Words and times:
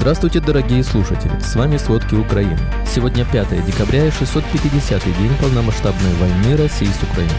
Здравствуйте, 0.00 0.40
дорогие 0.40 0.82
слушатели! 0.82 1.38
С 1.40 1.54
вами 1.54 1.76
«Сводки 1.76 2.14
Украины». 2.14 2.58
Сегодня 2.86 3.26
5 3.30 3.66
декабря 3.66 4.06
и 4.06 4.08
650-й 4.08 5.22
день 5.22 5.36
полномасштабной 5.38 6.14
войны 6.14 6.56
России 6.56 6.86
с 6.86 7.02
Украиной. 7.02 7.36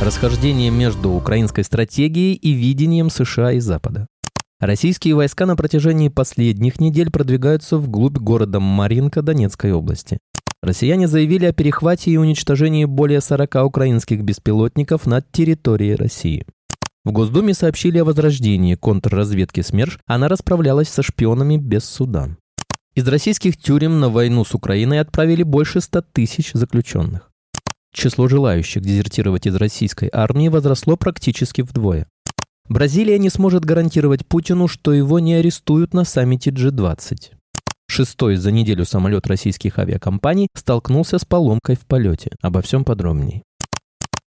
Расхождение 0.00 0.70
между 0.70 1.10
украинской 1.10 1.64
стратегией 1.64 2.32
и 2.32 2.52
видением 2.52 3.10
США 3.10 3.52
и 3.52 3.58
Запада. 3.58 4.06
Российские 4.58 5.16
войска 5.16 5.44
на 5.44 5.54
протяжении 5.54 6.08
последних 6.08 6.80
недель 6.80 7.10
продвигаются 7.10 7.76
вглубь 7.76 8.16
города 8.16 8.58
Маринка 8.58 9.20
Донецкой 9.20 9.74
области. 9.74 10.16
Россияне 10.62 11.08
заявили 11.08 11.44
о 11.44 11.52
перехвате 11.52 12.10
и 12.10 12.16
уничтожении 12.16 12.86
более 12.86 13.20
40 13.20 13.66
украинских 13.66 14.22
беспилотников 14.22 15.04
над 15.04 15.30
территорией 15.30 15.94
России. 15.94 16.46
В 17.08 17.10
Госдуме 17.10 17.54
сообщили 17.54 17.96
о 17.96 18.04
возрождении 18.04 18.74
контрразведки 18.74 19.62
СМЕРШ, 19.62 19.98
она 20.04 20.28
расправлялась 20.28 20.90
со 20.90 21.02
шпионами 21.02 21.56
без 21.56 21.86
суда. 21.86 22.36
Из 22.94 23.08
российских 23.08 23.56
тюрем 23.56 23.98
на 23.98 24.10
войну 24.10 24.44
с 24.44 24.54
Украиной 24.54 25.00
отправили 25.00 25.42
больше 25.42 25.80
100 25.80 26.02
тысяч 26.12 26.52
заключенных. 26.52 27.30
Число 27.94 28.28
желающих 28.28 28.82
дезертировать 28.82 29.46
из 29.46 29.54
российской 29.54 30.10
армии 30.12 30.48
возросло 30.48 30.98
практически 30.98 31.62
вдвое. 31.62 32.06
Бразилия 32.68 33.18
не 33.18 33.30
сможет 33.30 33.64
гарантировать 33.64 34.26
Путину, 34.26 34.68
что 34.68 34.92
его 34.92 35.18
не 35.18 35.32
арестуют 35.32 35.94
на 35.94 36.04
саммите 36.04 36.50
G20. 36.50 37.30
Шестой 37.88 38.36
за 38.36 38.50
неделю 38.52 38.84
самолет 38.84 39.26
российских 39.26 39.78
авиакомпаний 39.78 40.48
столкнулся 40.54 41.18
с 41.18 41.24
поломкой 41.24 41.76
в 41.76 41.86
полете. 41.86 42.32
Обо 42.42 42.60
всем 42.60 42.84
подробней. 42.84 43.44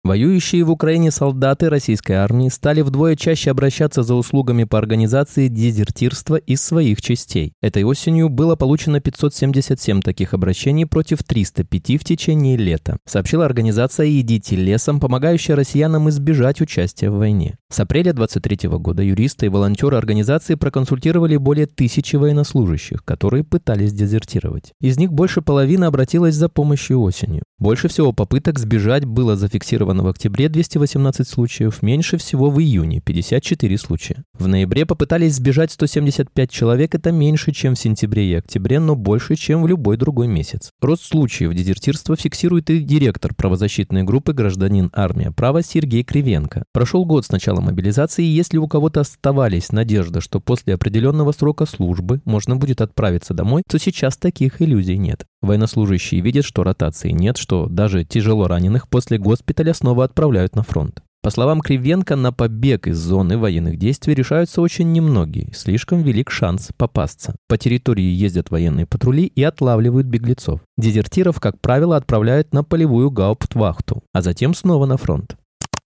Воюющие 0.06 0.64
в 0.64 0.70
Украине 0.70 1.10
солдаты 1.10 1.68
российской 1.68 2.12
армии 2.12 2.50
стали 2.50 2.82
вдвое 2.82 3.16
чаще 3.16 3.50
обращаться 3.50 4.04
за 4.04 4.14
услугами 4.14 4.64
по 4.64 4.78
организации 4.78 5.48
дезертирства 5.48 6.36
из 6.36 6.62
своих 6.62 7.02
частей. 7.02 7.54
Этой 7.60 7.84
осенью 7.84 8.30
было 8.30 8.56
получено 8.56 9.00
577 9.00 10.02
таких 10.02 10.36
обращений 10.36 10.86
против 10.86 11.24
305 11.24 12.00
в 12.00 12.04
течение 12.04 12.56
лета, 12.56 12.98
сообщила 13.08 13.46
организация 13.46 14.08
«Идите 14.08 14.56
лесом», 14.56 15.00
помогающая 15.00 15.56
россиянам 15.56 16.08
избежать 16.10 16.62
участия 16.62 17.10
в 17.10 17.16
войне. 17.16 17.58
С 17.76 17.80
апреля 17.82 18.14
23 18.14 18.70
года 18.70 19.04
юристы 19.04 19.48
и 19.48 19.50
волонтеры 19.50 19.98
организации 19.98 20.56
проконсультировали 20.56 21.36
более 21.36 21.66
тысячи 21.66 22.16
военнослужащих, 22.16 23.04
которые 23.04 23.44
пытались 23.44 23.92
дезертировать. 23.92 24.72
Из 24.80 24.98
них 24.98 25.12
больше 25.12 25.42
половины 25.42 25.84
обратилась 25.84 26.36
за 26.36 26.48
помощью 26.48 27.02
осенью. 27.02 27.44
Больше 27.60 27.90
всего 27.90 28.14
попыток 28.14 28.60
сбежать 28.60 29.04
было 29.04 29.36
зафиксировано 29.36 30.04
в 30.04 30.08
октябре 30.08 30.48
218 30.48 31.28
случаев, 31.28 31.82
меньше 31.82 32.18
всего 32.18 32.50
в 32.50 32.62
июне 32.62 33.02
54 33.02 33.78
случая. 33.78 34.24
В 34.34 34.48
ноябре 34.48 34.86
попытались 34.86 35.36
сбежать 35.36 35.72
175 35.72 36.50
человек, 36.50 36.96
это 36.96 37.12
меньше, 37.12 37.52
чем 37.52 37.76
в 37.76 37.80
сентябре 37.80 38.32
и 38.32 38.36
октябре, 38.36 38.80
но 38.80 38.96
больше, 38.96 39.36
чем 39.36 39.64
в 39.64 39.68
любой 39.68 39.98
другой 39.98 40.28
месяц. 40.28 40.70
Рост 40.82 41.04
случаев 41.04 41.54
дезертирства 41.54 42.16
фиксирует 42.16 42.70
и 42.70 42.80
директор 42.80 43.34
правозащитной 43.34 44.04
группы 44.04 44.32
«Гражданин 44.32 44.92
Армия 44.94 45.32
права» 45.32 45.62
Сергей 45.62 46.06
Кривенко. 46.06 46.64
Прошел 46.72 47.04
год 47.04 47.26
с 47.26 47.32
начала 47.32 47.65
мобилизации, 47.66 48.24
если 48.24 48.58
у 48.58 48.68
кого-то 48.68 49.02
оставались 49.02 49.72
надежда, 49.72 50.22
что 50.22 50.40
после 50.40 50.76
определенного 50.76 51.32
срока 51.32 51.66
службы 51.66 52.22
можно 52.24 52.56
будет 52.56 52.82
отправиться 52.82 53.34
домой, 53.34 53.64
то 53.70 53.78
сейчас 53.78 54.18
таких 54.18 54.62
иллюзий 54.62 54.98
нет. 54.98 55.26
Военнослужащие 55.42 56.22
видят, 56.22 56.46
что 56.46 56.64
ротации 56.64 57.12
нет, 57.12 57.38
что 57.38 57.68
даже 57.68 58.06
тяжело 58.06 58.48
раненых 58.48 58.88
после 58.88 59.18
госпиталя 59.18 59.74
снова 59.74 60.06
отправляют 60.06 60.56
на 60.56 60.64
фронт. 60.64 61.02
По 61.26 61.32
словам 61.32 61.62
Кривенко, 61.62 62.16
на 62.16 62.32
побег 62.32 62.86
из 62.86 63.00
зоны 63.00 63.40
военных 63.40 63.80
действий 63.80 64.14
решаются 64.14 64.62
очень 64.62 64.92
немногие. 64.92 65.52
Слишком 65.56 66.04
велик 66.04 66.30
шанс 66.30 66.70
попасться. 66.78 67.36
По 67.48 67.58
территории 67.58 68.04
ездят 68.04 68.52
военные 68.52 68.86
патрули 68.86 69.26
и 69.26 69.42
отлавливают 69.42 70.06
беглецов. 70.06 70.62
Дезертиров, 70.78 71.40
как 71.40 71.60
правило, 71.60 71.98
отправляют 71.98 72.54
на 72.54 72.64
полевую 72.64 73.10
гауптвахту, 73.10 74.04
а 74.14 74.22
затем 74.22 74.54
снова 74.54 74.86
на 74.86 74.98
фронт. 74.98 75.36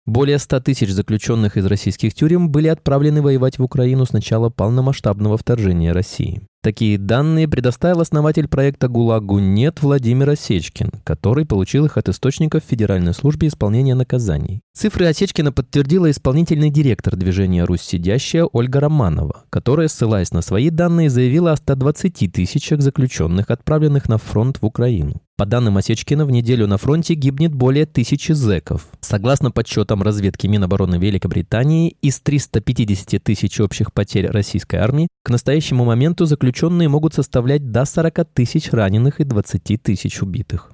Более 0.06 0.38
100 0.38 0.60
тысяч 0.60 0.92
заключенных 0.92 1.56
из 1.56 1.66
российских 1.66 2.14
тюрем 2.14 2.50
были 2.50 2.68
отправлены 2.68 3.22
воевать 3.22 3.58
в 3.58 3.64
Украину 3.64 4.06
с 4.06 4.12
начала 4.12 4.50
полномасштабного 4.50 5.38
вторжения 5.38 5.94
России. 5.94 6.42
Такие 6.62 6.98
данные 6.98 7.48
предоставил 7.48 8.02
основатель 8.02 8.50
проекта 8.50 8.90
«ГУЛАГу 8.90 9.40
нет» 9.40 9.82
Владимир 9.82 10.30
Осечкин, 10.30 10.92
который 11.06 11.46
получил 11.46 11.86
их 11.86 11.98
от 11.98 12.10
источников 12.10 12.64
Федеральной 12.66 13.14
службы 13.14 13.48
исполнения 13.48 13.96
наказаний. 13.96 14.60
Цифры 14.74 15.06
Осечкина 15.06 15.54
подтвердила 15.54 16.12
исполнительный 16.12 16.70
директор 16.70 17.16
движения 17.16 17.64
«Русь 17.64 17.82
сидящая» 17.82 18.44
Ольга 18.46 18.82
Романова, 18.82 19.44
которая, 19.50 19.88
ссылаясь 19.88 20.32
на 20.32 20.42
свои 20.42 20.70
данные, 20.70 21.10
заявила 21.10 21.54
о 21.54 21.58
120 21.58 22.32
тысячах 22.32 22.82
заключенных, 22.82 23.50
отправленных 23.50 24.10
на 24.10 24.18
фронт 24.18 24.58
в 24.62 24.66
Украину. 24.66 25.22
По 25.36 25.48
данным 25.48 25.78
Осечкина, 25.78 26.26
в 26.26 26.32
неделю 26.32 26.68
на 26.68 26.78
фронте 26.78 27.16
гибнет 27.16 27.56
более 27.56 27.88
тысячи 27.88 28.34
зэков. 28.34 28.88
Согласно 29.02 29.50
подсчетам 29.50 30.04
разведки 30.04 30.46
Минобороны 30.46 30.98
Великобритании, 30.98 31.98
из 32.04 32.20
350 32.20 33.24
тысяч 33.24 33.60
общих 33.60 33.94
потерь 33.94 34.28
российской 34.28 34.76
армии 34.76 35.08
к 35.24 35.30
настоящему 35.30 35.86
моменту 35.86 36.26
заключенные 36.26 36.88
могут 36.88 37.16
составлять 37.16 37.72
до 37.72 37.84
40 37.84 38.28
тысяч 38.32 38.72
раненых 38.72 39.20
и 39.20 39.24
20 39.24 39.82
тысяч 39.82 40.22
убитых. 40.22 40.72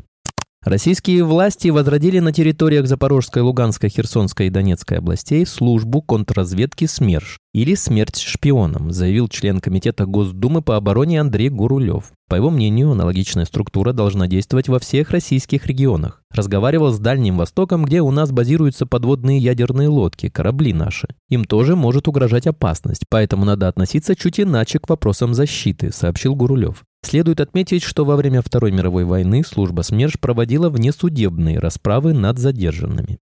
Российские 0.66 1.24
власти 1.24 1.70
возродили 1.70 2.20
на 2.20 2.34
территориях 2.34 2.86
Запорожской, 2.86 3.42
Луганской, 3.42 3.90
Херсонской 3.90 4.48
и 4.48 4.50
Донецкой 4.50 4.98
областей 4.98 5.46
службу 5.46 6.02
контрразведки 6.02 6.84
СМЕРШ 6.86 7.38
или 7.54 7.76
«Смерть 7.76 8.20
шпионам», 8.20 8.92
заявил 8.92 9.30
член 9.30 9.62
Комитета 9.62 10.06
Госдумы 10.06 10.62
по 10.62 10.76
обороне 10.76 11.22
Андрей 11.22 11.48
Гурулев. 11.48 12.12
По 12.28 12.36
его 12.36 12.50
мнению, 12.50 12.92
аналогичная 12.92 13.46
структура 13.46 13.94
должна 13.94 14.28
действовать 14.28 14.68
во 14.68 14.80
всех 14.80 15.12
российских 15.12 15.66
регионах. 15.66 16.22
Разговаривал 16.30 16.92
с 16.92 17.00
Дальним 17.00 17.38
Востоком, 17.38 17.86
где 17.86 18.02
у 18.02 18.12
нас 18.12 18.34
базируются 18.34 18.86
подводные 18.86 19.40
ядерные 19.40 19.88
лодки, 19.88 20.28
корабли 20.28 20.74
наши. 20.74 21.08
Им 21.30 21.46
тоже 21.46 21.78
может 21.78 22.10
угрожать 22.10 22.48
опасность, 22.48 23.06
поэтому 23.10 23.46
надо 23.46 23.70
относиться 23.70 24.14
чуть 24.14 24.42
иначе 24.42 24.78
к 24.80 24.90
вопросам 24.90 25.34
защиты, 25.34 25.94
сообщил 25.94 26.36
Гурулев. 26.36 26.84
Следует 27.04 27.42
отметить, 27.42 27.84
что 27.84 28.06
во 28.06 28.16
время 28.16 28.42
Второй 28.42 28.72
мировой 28.72 29.06
войны 29.06 29.44
служба 29.44 29.82
СМЕРШ 29.82 30.20
проводила 30.20 30.70
внесудебные 30.70 31.60
расправы 31.60 32.14
над 32.14 32.38
задержанными. 32.38 33.20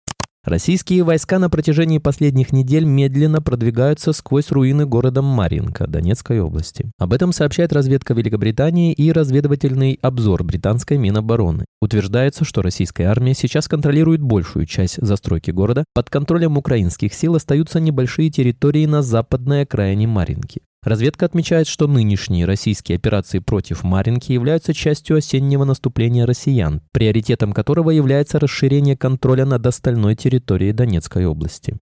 Российские 0.45 1.03
войска 1.03 1.39
на 1.39 1.49
протяжении 1.49 1.99
последних 1.99 2.51
недель 2.51 2.83
медленно 2.83 3.41
продвигаются 3.41 4.11
сквозь 4.11 4.51
руины 4.51 4.85
города 4.85 5.21
Маринка 5.21 5.87
Донецкой 5.87 6.41
области. 6.41 6.91
Об 6.99 7.13
этом 7.13 7.31
сообщает 7.31 7.71
разведка 7.71 8.13
Великобритании 8.13 8.91
и 8.91 9.13
разведывательный 9.13 9.97
обзор 10.01 10.43
британской 10.43 10.97
Минобороны. 10.97 11.63
Утверждается, 11.81 12.43
что 12.43 12.61
российская 12.61 13.05
армия 13.05 13.33
сейчас 13.33 13.69
контролирует 13.69 14.21
большую 14.21 14.65
часть 14.65 15.01
застройки 15.01 15.51
города. 15.51 15.85
Под 15.93 16.09
контролем 16.09 16.57
украинских 16.57 17.13
сил 17.13 17.35
остаются 17.35 17.79
небольшие 17.79 18.29
территории 18.29 18.85
на 18.85 19.01
западной 19.01 19.61
окраине 19.61 20.07
Маринки. 20.07 20.61
Разведка 20.83 21.25
отмечает, 21.25 21.67
что 21.67 21.87
нынешние 21.87 22.45
российские 22.45 22.97
операции 22.97 23.39
против 23.39 23.83
Маринки 23.83 24.33
являются 24.33 24.73
частью 24.73 25.17
осеннего 25.17 25.63
наступления 25.63 26.25
россиян, 26.25 26.81
приоритетом 26.91 27.53
которого 27.53 27.89
является 27.91 28.37
расширение 28.37 28.97
контроля 28.97 29.45
над 29.45 29.65
остальной 29.65 30.15
территорией 30.15 30.73
Донецкой 30.73 31.25
области. 31.25 31.77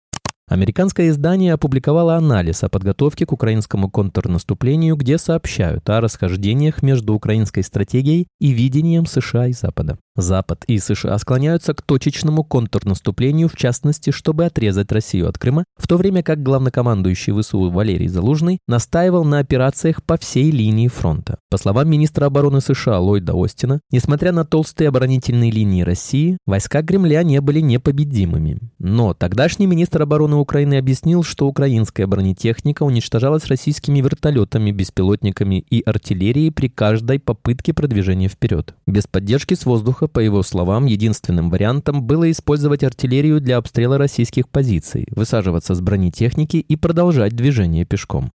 Американское 0.50 1.10
издание 1.10 1.54
опубликовало 1.54 2.16
анализ 2.16 2.64
о 2.64 2.70
подготовке 2.70 3.26
к 3.26 3.34
украинскому 3.34 3.90
контрнаступлению, 3.90 4.96
где 4.96 5.18
сообщают 5.18 5.90
о 5.90 6.00
расхождениях 6.00 6.82
между 6.82 7.14
украинской 7.14 7.64
стратегией 7.64 8.28
и 8.40 8.52
видением 8.52 9.06
США 9.06 9.48
и 9.48 9.52
Запада. 9.52 9.98
Запад 10.16 10.64
и 10.68 10.80
США 10.80 11.18
склоняются 11.20 11.74
к 11.74 11.82
точечному 11.84 12.44
контрнаступлению, 12.46 13.50
в 13.50 13.58
частности, 13.58 14.10
чтобы 14.12 14.46
отрезать 14.46 14.92
Россию 14.92 15.28
от 15.28 15.38
Крыма, 15.38 15.66
в 15.76 15.86
то 15.88 15.98
время 15.98 16.24
как 16.24 16.42
главнокомандующий 16.42 17.40
ВСУ 17.40 17.70
Валерий 17.70 18.08
Залужный 18.08 18.60
настаивал 18.68 19.26
на 19.26 19.40
операциях 19.40 20.02
по 20.02 20.18
всей 20.18 20.50
линии 20.50 20.88
фронта. 20.88 21.40
По 21.52 21.58
словам 21.58 21.90
министра 21.90 22.26
обороны 22.26 22.62
США 22.62 23.00
Ллойда 23.00 23.34
Остина, 23.36 23.82
несмотря 23.92 24.32
на 24.32 24.44
толстые 24.46 24.88
оборонительные 24.88 25.52
линии 25.52 25.84
России, 25.84 26.38
войска 26.48 26.82
Кремля 26.82 27.22
не 27.22 27.40
были 27.40 27.60
непобедимыми. 27.60 28.60
Но 28.80 29.14
тогдашний 29.14 29.68
министр 29.68 30.02
обороны 30.04 30.37
Украины 30.40 30.76
объяснил, 30.76 31.24
что 31.24 31.48
украинская 31.48 32.08
бронетехника 32.08 32.84
уничтожалась 32.84 33.48
российскими 33.48 34.00
вертолетами, 34.02 34.72
беспилотниками 34.72 35.66
и 35.70 35.82
артиллерией 35.82 36.52
при 36.52 36.70
каждой 36.70 37.20
попытке 37.20 37.74
продвижения 37.74 38.28
вперед. 38.28 38.76
Без 38.86 39.08
поддержки 39.08 39.54
с 39.54 39.66
воздуха 39.66 40.08
по 40.08 40.20
его 40.20 40.44
словам, 40.44 40.86
единственным 40.86 41.50
вариантом 41.50 42.04
было 42.04 42.30
использовать 42.32 42.84
артиллерию 42.84 43.42
для 43.42 43.58
обстрела 43.58 43.98
российских 43.98 44.50
позиций, 44.50 45.08
высаживаться 45.12 45.76
с 45.76 45.82
бронетехники 45.82 46.58
и 46.58 46.76
продолжать 46.76 47.36
движение 47.36 47.86
пешком. 47.86 48.32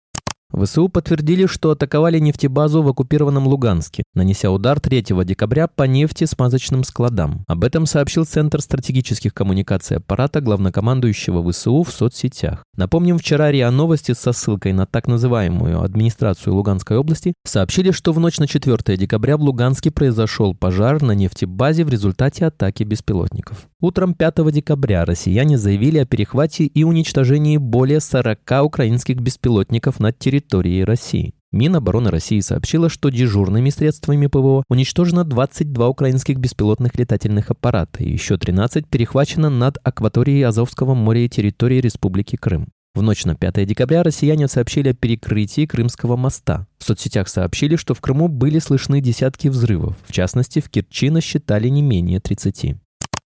ВСУ 0.53 0.89
подтвердили, 0.89 1.47
что 1.47 1.71
атаковали 1.71 2.19
нефтебазу 2.19 2.83
в 2.83 2.89
оккупированном 2.89 3.47
Луганске, 3.47 4.03
нанеся 4.15 4.51
удар 4.51 4.81
3 4.81 5.03
декабря 5.25 5.67
по 5.69 5.85
нефтесмазочным 5.85 6.85
складам. 6.85 7.45
Об 7.49 7.65
этом 7.65 7.87
сообщил 7.87 8.25
Центр 8.25 8.61
стратегических 8.61 9.35
коммуникаций 9.35 9.97
аппарата 9.97 10.41
главнокомандующего 10.41 11.51
ВСУ 11.51 11.83
в 11.83 11.91
соцсетях. 11.91 12.65
Напомним, 12.77 13.19
вчера 13.19 13.51
РИА 13.51 13.71
Новости 13.71 14.13
со 14.13 14.33
ссылкой 14.33 14.73
на 14.73 14.87
так 14.87 15.07
называемую 15.07 15.83
администрацию 15.83 16.55
Луганской 16.55 16.97
области 16.97 17.35
сообщили, 17.45 17.91
что 17.91 18.13
в 18.13 18.21
ночь 18.21 18.39
на 18.39 18.47
4 18.47 18.97
декабря 18.97 19.37
в 19.37 19.43
Луганске 19.43 19.91
произошел 19.91 20.55
пожар 20.55 21.03
на 21.03 21.13
нефтебазе 21.13 21.85
в 21.85 21.89
результате 21.89 22.47
атаки 22.47 22.83
беспилотников. 22.83 23.69
Утром 23.83 24.15
5 24.15 24.53
декабря 24.53 25.05
россияне 25.05 25.59
заявили 25.59 25.99
о 25.99 26.07
перехвате 26.07 26.67
и 26.67 26.85
уничтожении 26.85 27.57
более 27.57 27.99
40 27.99 28.39
украинских 28.63 29.17
беспилотников 29.17 29.99
над 29.99 30.17
территорией 30.21 30.85
России. 30.85 31.35
Минобороны 31.51 32.09
России 32.09 32.39
сообщила, 32.39 32.89
что 32.89 33.09
дежурными 33.09 33.71
средствами 33.71 34.29
ПВО 34.29 34.63
уничтожено 34.69 35.25
22 35.25 35.89
украинских 35.89 36.39
беспилотных 36.39 36.97
летательных 36.97 37.51
аппарата 37.51 38.05
и 38.05 38.13
еще 38.13 38.39
13 38.39 38.87
перехвачено 38.87 39.51
над 39.51 39.79
акваторией 39.83 40.47
Азовского 40.47 40.95
моря 40.95 41.25
и 41.25 41.29
территории 41.29 41.81
Республики 41.81 42.37
Крым. 42.37 42.69
В 42.95 43.03
ночь 43.03 43.25
на 43.25 43.35
5 43.35 43.67
декабря 43.67 44.05
россияне 44.05 44.47
сообщили 44.47 44.91
о 44.91 44.95
перекрытии 44.95 45.67
Крымского 45.67 46.15
моста. 46.15 46.69
В 46.79 46.85
соцсетях 46.85 47.27
сообщили, 47.27 47.75
что 47.75 47.95
в 47.95 48.01
Крыму 48.01 48.29
были 48.29 48.61
слышны 48.61 49.01
десятки 49.01 49.49
взрывов. 49.49 49.97
В 50.07 50.13
частности, 50.13 50.61
в 50.61 50.71
Керчи 50.71 51.11
насчитали 51.11 51.67
не 51.67 51.83
менее 51.83 52.21
30. 52.21 52.77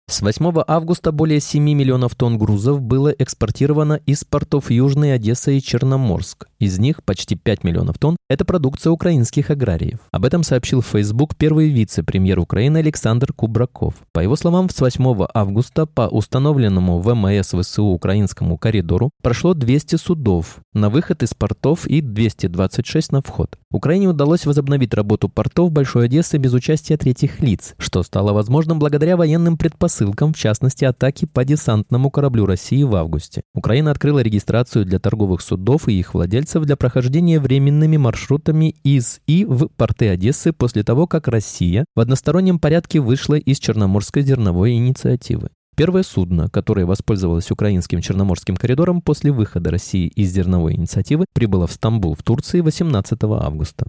С 0.08 0.23
8 0.23 0.62
августа 0.69 1.11
более 1.11 1.41
7 1.41 1.61
миллионов 1.64 2.14
тонн 2.14 2.38
грузов 2.38 2.81
было 2.81 3.08
экспортировано 3.08 3.94
из 4.06 4.23
портов 4.23 4.70
Южной 4.70 5.12
Одессы 5.12 5.58
и 5.58 5.61
Черноморск. 5.61 6.47
Из 6.58 6.79
них 6.79 7.05
почти 7.05 7.37
5 7.37 7.64
миллионов 7.64 7.99
тонн– 7.99 8.17
это 8.31 8.47
продукция 8.47 8.91
украинских 8.91 9.50
аграриев. 9.50 9.99
Об 10.11 10.25
этом 10.25 10.43
сообщил 10.43 10.81
в 10.81 10.87
Facebook 10.87 11.37
первый 11.37 11.69
вице-премьер 11.69 12.38
Украины 12.38 12.79
Александр 12.79 13.35
Кубраков. 13.35 13.94
По 14.12 14.20
его 14.20 14.37
словам, 14.37 14.70
с 14.70 14.81
8 14.81 15.26
августа 15.35 15.85
по 15.85 16.08
установленному 16.08 17.00
ВМС 17.00 17.53
ВСУ 17.53 17.85
украинскому 17.85 18.56
коридору 18.56 19.11
прошло 19.23 19.53
200 19.53 19.97
судов 19.97 20.61
на 20.73 20.88
выход 20.88 21.23
из 21.23 21.35
портов 21.35 21.87
и 21.87 22.00
226 22.00 23.12
на 23.12 23.20
вход. 23.20 23.59
Украине 23.70 24.09
удалось 24.09 24.47
возобновить 24.47 24.94
работу 24.94 25.29
портов 25.29 25.70
Большой 25.73 26.06
Одессы 26.06 26.38
без 26.38 26.55
участия 26.55 26.97
третьих 26.97 27.41
лиц, 27.41 27.75
что 27.76 28.02
стало 28.02 28.32
возможным 28.32 28.79
благодаря 28.79 29.19
военным 29.19 29.59
предпосылкам, 29.59 30.32
в 30.32 30.38
частности 30.38 30.87
атаке 30.87 31.26
по 31.26 31.44
десантному 31.44 32.11
кораблю 32.11 32.47
России 32.47 32.82
в 32.82 32.94
августе. 32.94 33.43
Украина 33.55 33.91
открыла 33.91 34.20
регистрацию 34.20 34.87
для 34.87 34.99
торговых 34.99 35.43
судов 35.43 35.88
и 35.88 35.99
их 35.99 36.14
владельцев 36.14 36.46
для 36.47 36.77
прохождения 36.77 37.41
временными 37.41 37.97
маршрутами 37.97 38.75
из 38.85 39.21
и 39.27 39.45
в 39.45 39.69
порты 39.77 40.09
Одессы 40.09 40.53
после 40.53 40.83
того, 40.83 41.07
как 41.07 41.29
Россия 41.29 41.85
в 41.95 42.01
одностороннем 42.01 42.59
порядке 42.59 43.01
вышла 43.01 43.35
из 43.35 43.59
Черноморской 43.59 44.23
зерновой 44.23 44.75
инициативы. 44.75 45.49
Первое 45.77 46.05
судно, 46.05 46.49
которое 46.49 46.87
воспользовалось 46.87 47.51
украинским 47.51 48.01
Черноморским 48.01 48.57
коридором 48.57 49.03
после 49.03 49.31
выхода 49.31 49.71
России 49.71 50.07
из 50.07 50.33
зерновой 50.33 50.75
инициативы, 50.75 51.27
прибыло 51.35 51.67
в 51.67 51.73
Стамбул 51.73 52.15
в 52.15 52.23
Турции 52.23 52.61
18 52.61 53.23
августа. 53.25 53.87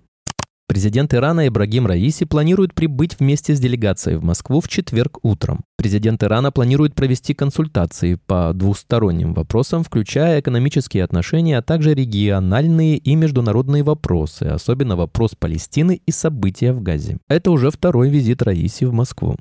Президент 0.69 1.13
Ирана 1.13 1.47
Ибрагим 1.47 1.87
Раиси 1.87 2.25
планирует 2.25 2.73
прибыть 2.73 3.17
вместе 3.17 3.55
с 3.55 3.59
делегацией 3.59 4.17
в 4.17 4.23
Москву 4.25 4.59
в 4.59 4.67
четверг 4.67 5.19
утром. 5.23 5.63
Президент 5.77 6.21
Ирана 6.25 6.51
планирует 6.51 6.93
провести 6.93 7.33
консультации 7.33 8.19
по 8.27 8.51
двусторонним 8.53 9.33
вопросам, 9.33 9.85
включая 9.85 10.41
экономические 10.41 11.05
отношения, 11.05 11.57
а 11.57 11.61
также 11.61 11.93
региональные 11.93 12.97
и 12.97 13.15
международные 13.15 13.83
вопросы, 13.83 14.43
особенно 14.43 14.97
вопрос 14.97 15.35
Палестины 15.39 16.01
и 16.05 16.11
события 16.11 16.73
в 16.73 16.81
Газе. 16.81 17.17
Это 17.29 17.51
уже 17.51 17.71
второй 17.71 18.09
визит 18.09 18.41
Раиси 18.41 18.83
в 18.83 18.91
Москву. 18.91 19.37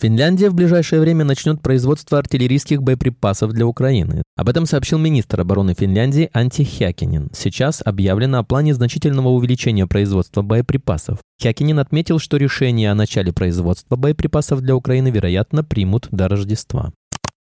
Финляндия 0.00 0.50
в 0.50 0.54
ближайшее 0.54 1.00
время 1.00 1.24
начнет 1.24 1.62
производство 1.62 2.18
артиллерийских 2.18 2.82
боеприпасов 2.82 3.52
для 3.52 3.66
Украины. 3.66 4.22
Об 4.36 4.48
этом 4.48 4.66
сообщил 4.66 4.98
министр 4.98 5.40
обороны 5.42 5.74
Финляндии 5.74 6.30
Анти 6.32 6.62
Хякинин. 6.62 7.30
Сейчас 7.32 7.80
объявлено 7.84 8.38
о 8.38 8.42
плане 8.42 8.74
значительного 8.74 9.28
увеличения 9.28 9.86
производства 9.86 10.42
боеприпасов. 10.42 11.20
Хякинин 11.40 11.78
отметил, 11.78 12.18
что 12.18 12.36
решение 12.36 12.90
о 12.90 12.96
начале 12.96 13.32
производства 13.32 13.94
боеприпасов 13.94 14.60
для 14.60 14.74
Украины, 14.74 15.08
вероятно, 15.08 15.62
примут 15.62 16.08
до 16.10 16.28
Рождества. 16.28 16.92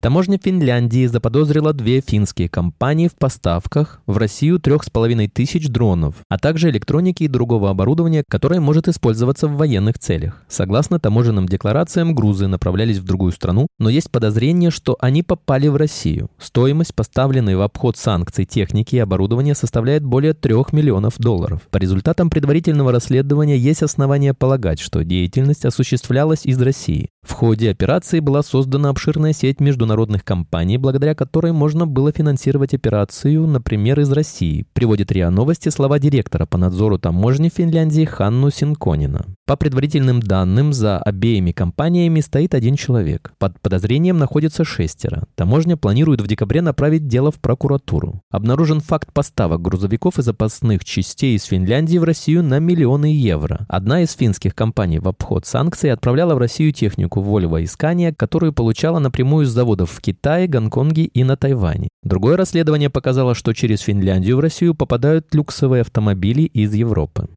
Таможня 0.03 0.37
Финляндии 0.37 1.05
заподозрила 1.05 1.71
две 1.71 2.01
финские 2.01 2.49
компании 2.49 3.07
в 3.07 3.15
поставках 3.15 4.01
в 4.05 4.17
Россию 4.17 4.59
трех 4.59 4.83
с 4.83 4.89
половиной 4.89 5.29
тысяч 5.29 5.69
дронов, 5.69 6.15
а 6.27 6.37
также 6.37 6.69
электроники 6.69 7.23
и 7.23 7.29
другого 7.29 7.69
оборудования, 7.69 8.25
которое 8.29 8.59
может 8.59 8.89
использоваться 8.89 9.47
в 9.47 9.55
военных 9.55 9.97
целях. 9.97 10.43
Согласно 10.49 10.99
таможенным 10.99 11.47
декларациям, 11.47 12.15
грузы 12.15 12.47
направлялись 12.47 12.97
в 12.97 13.05
другую 13.05 13.31
страну, 13.31 13.67
но 13.79 13.89
есть 13.89 14.11
подозрение, 14.11 14.71
что 14.71 14.97
они 14.99 15.23
попали 15.23 15.69
в 15.69 15.77
Россию. 15.77 16.29
Стоимость 16.37 16.93
поставленной 16.93 17.55
в 17.55 17.61
обход 17.61 17.95
санкций 17.95 18.43
техники 18.43 18.97
и 18.97 18.99
оборудования 18.99 19.55
составляет 19.55 20.03
более 20.03 20.33
3 20.33 20.53
миллионов 20.73 21.17
долларов. 21.17 21.61
По 21.71 21.77
результатам 21.77 22.29
предварительного 22.29 22.91
расследования 22.91 23.57
есть 23.57 23.83
основания 23.83 24.33
полагать, 24.33 24.81
что 24.81 25.05
деятельность 25.05 25.63
осуществлялась 25.63 26.45
из 26.45 26.61
России. 26.61 27.09
В 27.23 27.31
ходе 27.31 27.71
операции 27.71 28.19
была 28.19 28.43
создана 28.43 28.89
обширная 28.89 29.31
сеть 29.31 29.61
международных 29.61 30.25
компаний, 30.25 30.77
благодаря 30.77 31.15
которой 31.15 31.53
можно 31.53 31.87
было 31.87 32.11
финансировать 32.11 32.73
операцию, 32.73 33.47
например, 33.47 34.01
из 34.01 34.11
России, 34.11 34.65
приводит 34.73 35.09
РИА 35.09 35.29
Новости 35.29 35.69
слова 35.69 35.99
директора 35.99 36.45
по 36.45 36.57
надзору 36.57 36.99
таможни 36.99 37.47
Финляндии 37.47 38.03
Ханну 38.03 38.51
Синконина. 38.51 39.25
По 39.45 39.55
предварительным 39.55 40.19
данным, 40.19 40.73
за 40.73 40.97
обеими 40.99 41.51
компаниями 41.51 42.19
стоит 42.19 42.53
один 42.53 42.75
человек. 42.75 43.33
Под 43.39 43.59
подозрением 43.61 44.17
находится 44.17 44.65
шестеро. 44.65 45.23
Таможня 45.35 45.77
планирует 45.77 46.19
в 46.19 46.27
декабре 46.27 46.61
направить 46.61 47.07
дело 47.07 47.31
в 47.31 47.39
прокуратуру. 47.39 48.21
Обнаружен 48.31 48.81
факт 48.81 49.13
поставок 49.13 49.61
грузовиков 49.61 50.19
и 50.19 50.21
запасных 50.21 50.83
частей 50.83 51.37
из 51.37 51.43
Финляндии 51.43 51.97
в 51.97 52.03
Россию 52.03 52.43
на 52.43 52.59
миллионы 52.59 53.05
евро. 53.05 53.65
Одна 53.69 54.01
из 54.01 54.11
финских 54.13 54.55
компаний 54.55 54.99
в 54.99 55.07
обход 55.07 55.45
санкций 55.45 55.91
отправляла 55.91 56.35
в 56.35 56.39
Россию 56.39 56.73
технику 56.73 57.12
Volvo 57.19 57.63
Искания, 57.63 58.13
которую 58.13 58.53
получала 58.53 58.99
напрямую 58.99 59.45
с 59.45 59.49
заводов 59.49 59.91
в 59.91 60.01
Китае, 60.01 60.47
Гонконге 60.47 61.05
и 61.05 61.23
на 61.23 61.37
Тайване. 61.37 61.89
Другое 62.03 62.37
расследование 62.37 62.89
показало, 62.89 63.35
что 63.35 63.53
через 63.53 63.81
Финляндию 63.81 64.37
в 64.37 64.39
Россию 64.39 64.75
попадают 64.75 65.33
люксовые 65.33 65.81
автомобили 65.81 66.43
из 66.43 66.73
Европы. 66.73 67.27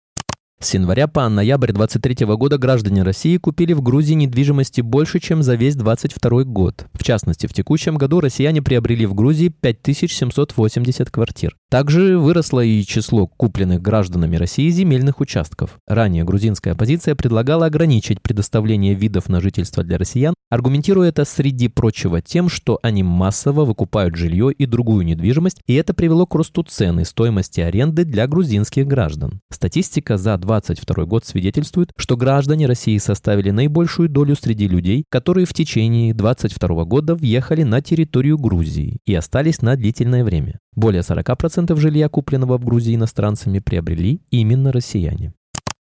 С 0.59 0.73
января 0.73 1.07
по 1.07 1.29
ноябрь 1.29 1.73
2023 1.73 2.27
года 2.35 2.57
граждане 2.57 3.03
России 3.03 3.37
купили 3.37 3.75
в 3.75 3.83
Грузии 3.83 4.15
недвижимости 4.15 4.81
больше, 4.81 5.21
чем 5.21 5.43
за 5.43 5.55
весь 5.55 5.77
2022 5.77 6.45
год. 6.45 6.87
В 6.95 7.05
частности, 7.05 7.47
в 7.47 7.53
текущем 7.53 7.97
году 7.97 8.21
россияне 8.21 8.63
приобрели 8.63 9.05
в 9.05 9.13
Грузии 9.13 9.49
5780 9.49 11.11
квартир. 11.11 11.55
Также 11.69 12.17
выросло 12.17 12.61
и 12.61 12.85
число 12.85 13.27
купленных 13.27 13.83
гражданами 13.83 14.37
России 14.37 14.69
земельных 14.69 15.21
участков. 15.21 15.79
Ранее 15.89 16.23
грузинская 16.23 16.75
оппозиция 16.75 17.17
предлагала 17.17 17.67
ограничить 17.67 18.23
предоставление 18.23 18.95
видов 18.95 19.29
на 19.29 19.41
жительство 19.41 19.83
для 19.83 19.99
россиян, 19.99 20.35
аргументируя 20.49 21.09
это 21.09 21.25
среди 21.25 21.67
прочего 21.67 22.23
тем, 22.23 22.49
что 22.49 22.79
они 22.83 23.03
массово 23.03 23.65
выкупают 23.65 24.15
жилье 24.15 24.53
и 24.53 24.65
другую 24.65 25.05
недвижимость, 25.05 25.61
и 25.67 25.75
это 25.75 25.93
привело 25.93 26.25
к 26.25 26.37
росту 26.37 26.63
цены 26.63 27.05
стоимости 27.05 27.61
аренды 27.61 28.05
для 28.05 28.29
грузинских 28.29 28.87
граждан. 28.87 29.41
Статистика 29.51 30.19
за 30.19 30.39
2022 30.39 31.05
год 31.07 31.27
свидетельствует, 31.27 31.91
что 31.97 32.17
граждане 32.17 32.67
России 32.67 32.99
составили 32.99 33.51
наибольшую 33.51 34.09
долю 34.09 34.37
среди 34.37 34.69
людей, 34.69 35.05
которые 35.11 35.47
в 35.47 35.53
течение 35.53 36.15
2022 36.15 36.85
года 36.85 37.17
въехали 37.17 37.65
на 37.65 37.83
территорию 37.83 38.39
Грузии 38.39 38.99
и 39.05 39.15
остались 39.17 39.63
на 39.63 39.75
длительное 39.75 40.23
время. 40.23 40.61
Более 40.77 41.01
40% 41.01 41.75
жилья, 41.79 42.09
купленного 42.11 42.59
в 42.59 42.65
Грузии 42.65 42.95
иностранцами, 42.95 43.59
приобрели 43.59 44.21
именно 44.31 44.71
россияне. 44.71 45.33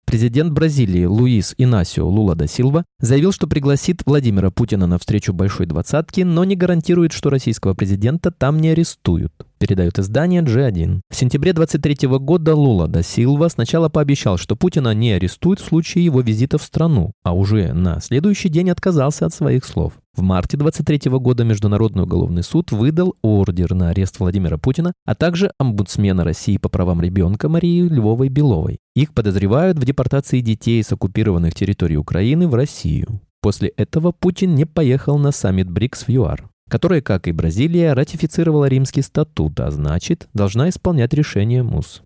Президент 0.05 0.53
Бразилии 0.53 1.07
Луис 1.07 1.55
Инасио 1.57 2.07
Лула 2.07 2.35
да 2.35 2.47
Силва 2.47 2.85
заявил, 2.99 3.33
что 3.33 3.47
пригласит 3.47 4.03
Владимира 4.05 4.51
Путина 4.51 4.87
на 4.87 4.99
встречу 4.99 5.33
Большой 5.33 5.65
Двадцатки, 5.65 6.21
но 6.21 6.45
не 6.45 6.57
гарантирует, 6.57 7.13
что 7.13 7.31
российского 7.31 7.73
президента 7.73 8.31
там 8.31 8.59
не 8.59 8.71
арестуют 8.71 9.33
передает 9.63 9.97
издание 10.01 10.43
G1. 10.43 11.03
В 11.09 11.15
сентябре 11.15 11.53
23 11.53 12.09
года 12.19 12.57
Лула 12.57 12.89
да 12.89 13.01
Силва 13.01 13.47
сначала 13.47 13.89
пообещал, 13.89 14.37
что 14.37 14.57
Путина 14.57 14.93
не 14.93 15.13
арестуют 15.13 15.61
в 15.61 15.65
случае 15.65 16.05
его 16.05 16.21
визита 16.21 16.59
в 16.59 16.65
страну, 16.65 17.13
а 17.23 17.33
уже 17.33 17.73
на 17.73 18.01
следующий 18.01 18.49
день 18.49 18.71
отказался 18.71 19.25
от 19.25 19.33
своих 19.33 19.65
слов. 19.65 19.93
В 20.17 20.23
марте 20.23 20.57
23 20.57 21.13
года 21.13 21.45
Международный 21.45 22.03
уголовный 22.03 22.43
суд 22.43 22.73
выдал 22.73 23.15
ордер 23.23 23.73
на 23.73 23.91
арест 23.91 24.19
Владимира 24.19 24.59
Путина, 24.59 24.95
а 25.07 25.15
также 25.15 25.53
омбудсмена 25.59 26.25
России 26.25 26.57
по 26.57 26.69
правам 26.69 27.01
ребенка 27.01 27.49
Марии 27.49 27.83
Львовой-Беловой. 27.83 28.79
Их 28.97 29.15
подозревают 29.15 29.79
в 29.79 29.85
депортации 29.85 30.41
детей 30.41 30.83
с 30.83 30.91
оккупированных 30.91 31.55
территорий 31.55 31.99
Украины 31.99 32.49
в 32.49 32.57
Россию. 32.57 33.21
После 33.41 33.69
этого 33.69 34.11
Путин 34.11 34.57
не 34.57 34.65
поехал 34.65 35.19
на 35.19 35.31
саммит 35.31 35.71
БРИКС 35.71 36.09
в 36.09 36.09
ЮАР 36.09 36.52
которая, 36.73 37.03
как 37.03 37.29
и 37.29 37.33
Бразилия, 37.33 37.93
ратифицировала 37.93 38.65
римский 38.65 39.03
статут, 39.03 39.61
а 39.61 39.71
значит, 39.71 40.27
должна 40.33 40.71
исполнять 40.71 41.13
решение 41.13 41.63
МУС. 41.63 42.01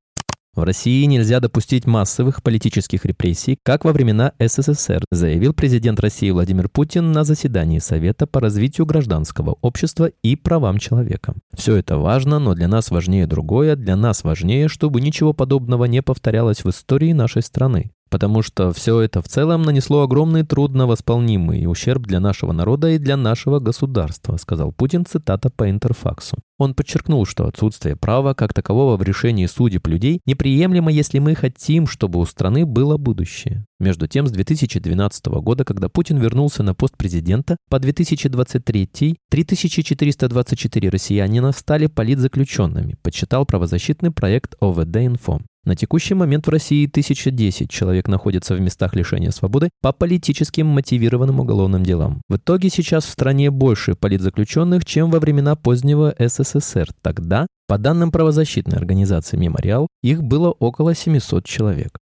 В 0.57 0.65
России 0.65 1.05
нельзя 1.05 1.39
допустить 1.39 1.87
массовых 1.87 2.43
политических 2.43 3.05
репрессий, 3.05 3.59
как 3.63 3.85
во 3.85 3.93
времена 3.93 4.33
СССР, 4.41 5.05
заявил 5.13 5.53
президент 5.53 6.01
России 6.01 6.33
Владимир 6.33 6.69
Путин 6.69 7.13
на 7.13 7.23
заседании 7.23 7.79
Совета 7.79 8.27
по 8.27 8.41
развитию 8.41 8.87
гражданского 8.87 9.57
общества 9.61 10.11
и 10.25 10.35
правам 10.35 10.79
человека. 10.79 11.35
Все 11.55 11.77
это 11.77 11.97
важно, 11.99 12.41
но 12.41 12.55
для 12.55 12.67
нас 12.67 12.91
важнее 12.91 13.29
другое. 13.29 13.77
Для 13.77 13.95
нас 13.95 14.25
важнее, 14.25 14.67
чтобы 14.67 15.01
ничего 15.01 15.33
подобного 15.33 15.85
не 15.85 16.03
повторялось 16.03 16.65
в 16.65 16.71
истории 16.71 17.13
нашей 17.13 17.43
страны 17.43 17.93
потому 18.11 18.43
что 18.43 18.73
все 18.73 19.01
это 19.01 19.23
в 19.23 19.29
целом 19.29 19.63
нанесло 19.63 20.03
огромный 20.03 20.45
трудновосполнимый 20.45 21.67
ущерб 21.67 22.03
для 22.03 22.21
нашего 22.21 22.53
народа 22.53 22.91
и 22.91 22.99
для 22.99 23.17
нашего 23.17 23.59
государства, 23.59 24.37
сказал 24.37 24.73
Путин, 24.73 25.05
цитата 25.07 25.51
по 25.51 25.69
Интерфаксу. 25.69 26.37
Он 26.59 26.75
подчеркнул, 26.75 27.27
что 27.27 27.47
отсутствие 27.47 27.97
права 27.97 28.33
как 28.33 28.55
такового 28.55 28.97
в 28.97 29.03
решении 29.03 29.47
судеб 29.47 29.87
людей 29.89 30.21
неприемлемо, 30.25 30.91
если 30.91 31.19
мы 31.19 31.35
хотим, 31.35 31.87
чтобы 31.87 32.19
у 32.19 32.25
страны 32.25 32.65
было 32.65 32.97
будущее. 32.97 33.67
Между 33.79 34.09
тем, 34.09 34.27
с 34.27 34.31
2012 34.31 35.27
года, 35.27 35.65
когда 35.65 35.91
Путин 35.91 36.17
вернулся 36.17 36.63
на 36.63 36.75
пост 36.75 36.97
президента, 36.97 37.57
по 37.69 37.79
2023 37.79 39.17
3424 39.29 40.89
россиянина 40.89 41.53
стали 41.53 41.87
политзаключенными, 41.89 42.97
подсчитал 43.03 43.45
правозащитный 43.45 44.11
проект 44.11 44.55
ОВД-Инфо. 44.61 45.41
На 45.67 45.75
текущий 45.75 46.15
момент 46.15 46.47
в 46.47 46.51
России 46.51 46.87
1010 46.87 47.69
человек 47.69 48.07
находятся 48.07 48.55
в 48.55 48.61
местах 48.61 48.95
лишения 48.95 49.33
свободы 49.33 49.69
по 49.83 49.93
политическим 49.93 50.69
мотивированным 50.69 51.41
уголовным 51.41 51.83
делам. 51.83 52.23
В 52.29 52.37
итоге 52.37 52.71
сейчас 52.71 53.05
в 53.05 53.11
стране 53.11 53.51
больше 53.51 53.97
политзаключенных, 53.97 54.85
чем 54.85 55.11
во 55.11 55.19
времена 55.19 55.57
позднего 55.57 56.15
СССР. 56.21 56.91
Тогда, 57.03 57.49
по 57.67 57.79
данным 57.79 58.13
правозащитной 58.13 58.77
организации 58.77 59.37
«Мемориал», 59.37 59.89
их 60.05 60.23
было 60.23 60.53
около 60.53 60.95
700 60.95 61.45
человек. 61.45 61.99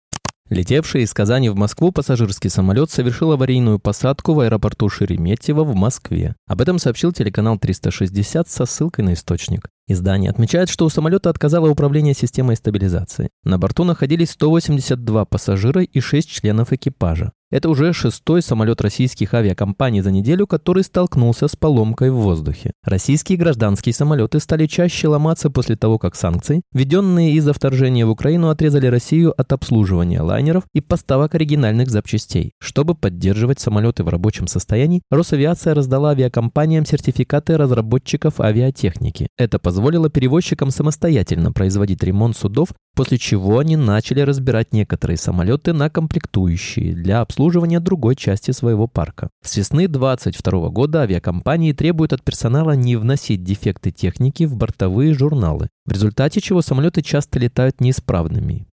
Летевший 0.50 1.02
из 1.02 1.14
Казани 1.14 1.48
в 1.48 1.54
Москву 1.54 1.92
пассажирский 1.92 2.50
самолет 2.50 2.90
совершил 2.90 3.30
аварийную 3.30 3.78
посадку 3.78 4.32
в 4.32 4.40
аэропорту 4.40 4.88
Шереметьево 4.88 5.62
в 5.62 5.76
Москве. 5.76 6.34
Об 6.48 6.60
этом 6.60 6.80
сообщил 6.80 7.12
телеканал 7.12 7.56
360 7.56 8.48
со 8.48 8.66
ссылкой 8.66 9.04
на 9.04 9.12
источник. 9.12 9.68
Издание 9.90 10.30
отмечает, 10.30 10.68
что 10.68 10.84
у 10.84 10.88
самолета 10.88 11.30
отказало 11.30 11.68
управление 11.68 12.14
системой 12.14 12.54
стабилизации. 12.54 13.30
На 13.42 13.58
борту 13.58 13.82
находились 13.82 14.30
182 14.30 15.24
пассажира 15.24 15.82
и 15.82 15.98
6 15.98 16.30
членов 16.30 16.72
экипажа. 16.72 17.32
Это 17.50 17.68
уже 17.68 17.92
шестой 17.92 18.42
самолет 18.42 18.80
российских 18.80 19.34
авиакомпаний 19.34 20.02
за 20.02 20.12
неделю, 20.12 20.46
который 20.46 20.84
столкнулся 20.84 21.48
с 21.48 21.56
поломкой 21.56 22.10
в 22.10 22.14
воздухе. 22.14 22.70
Российские 22.84 23.38
гражданские 23.38 23.92
самолеты 23.92 24.38
стали 24.38 24.66
чаще 24.66 25.08
ломаться 25.08 25.50
после 25.50 25.74
того, 25.74 25.98
как 25.98 26.14
санкции, 26.14 26.62
введенные 26.72 27.32
из-за 27.32 27.52
вторжения 27.52 28.06
в 28.06 28.10
Украину, 28.10 28.50
отрезали 28.50 28.86
Россию 28.86 29.34
от 29.36 29.52
обслуживания 29.52 30.20
лайнеров 30.20 30.62
и 30.72 30.80
поставок 30.80 31.34
оригинальных 31.34 31.90
запчастей. 31.90 32.52
Чтобы 32.60 32.94
поддерживать 32.94 33.58
самолеты 33.58 34.04
в 34.04 34.08
рабочем 34.08 34.46
состоянии, 34.46 35.02
Росавиация 35.10 35.74
раздала 35.74 36.10
авиакомпаниям 36.10 36.86
сертификаты 36.86 37.56
разработчиков 37.56 38.38
авиатехники. 38.40 39.26
Это 39.36 39.58
позволило 39.58 40.08
перевозчикам 40.08 40.70
самостоятельно 40.70 41.50
производить 41.50 42.04
ремонт 42.04 42.36
судов 42.36 42.68
после 43.00 43.16
чего 43.16 43.60
они 43.60 43.76
начали 43.76 44.20
разбирать 44.20 44.74
некоторые 44.74 45.16
самолеты 45.16 45.72
на 45.72 45.88
комплектующие 45.88 46.92
для 46.92 47.22
обслуживания 47.22 47.80
другой 47.80 48.14
части 48.14 48.50
своего 48.50 48.88
парка. 48.88 49.30
С 49.42 49.56
весны 49.56 49.88
2022 49.88 50.68
года 50.68 51.00
авиакомпании 51.00 51.72
требуют 51.72 52.12
от 52.12 52.22
персонала 52.22 52.72
не 52.72 52.96
вносить 52.96 53.42
дефекты 53.42 53.90
техники 53.90 54.44
в 54.44 54.54
бортовые 54.54 55.14
журналы, 55.14 55.70
в 55.86 55.92
результате 55.92 56.42
чего 56.42 56.60
самолеты 56.60 57.00
часто 57.00 57.38
летают 57.38 57.80
неисправными. 57.80 58.66